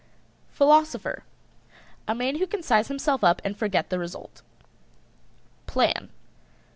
[0.53, 1.23] PHILOSOPHER.
[2.07, 4.41] A man who can size himself up and forget the result.
[5.67, 6.09] PLAN.